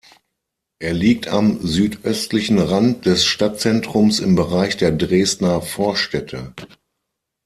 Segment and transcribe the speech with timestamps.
[0.79, 6.55] Er liegt am südöstlichen Rand des Stadtzentrums im Bereich der Dresdner Vorstädte.